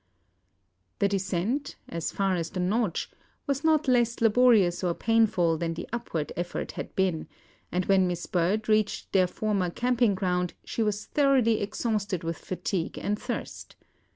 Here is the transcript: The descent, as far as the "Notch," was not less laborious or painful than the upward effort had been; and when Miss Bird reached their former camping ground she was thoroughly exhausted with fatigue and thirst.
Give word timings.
The 0.97 1.07
descent, 1.07 1.75
as 1.87 2.11
far 2.11 2.33
as 2.33 2.49
the 2.49 2.59
"Notch," 2.59 3.11
was 3.45 3.63
not 3.63 3.87
less 3.87 4.19
laborious 4.19 4.83
or 4.83 4.95
painful 4.95 5.59
than 5.59 5.75
the 5.75 5.87
upward 5.93 6.33
effort 6.35 6.71
had 6.71 6.95
been; 6.95 7.27
and 7.71 7.85
when 7.85 8.07
Miss 8.07 8.25
Bird 8.25 8.67
reached 8.67 9.11
their 9.11 9.27
former 9.27 9.69
camping 9.69 10.15
ground 10.15 10.55
she 10.65 10.81
was 10.81 11.05
thoroughly 11.05 11.61
exhausted 11.61 12.23
with 12.23 12.39
fatigue 12.39 12.97
and 12.97 13.19
thirst. 13.19 13.75